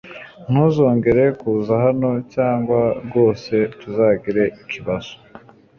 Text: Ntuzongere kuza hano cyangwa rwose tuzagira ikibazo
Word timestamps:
Ntuzongere 0.49 1.23
kuza 1.39 1.73
hano 1.85 2.09
cyangwa 2.33 2.81
rwose 3.05 3.53
tuzagira 3.79 4.41
ikibazo 4.61 5.13